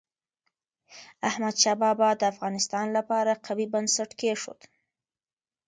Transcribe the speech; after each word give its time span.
احمد 1.29 1.55
شاه 1.61 1.75
بابا 1.81 2.09
د 2.17 2.21
افغانستان 2.33 2.85
لپاره 2.97 3.41
قوي 3.45 3.65
بنسټ 3.73 4.09
کېښود. 4.19 4.61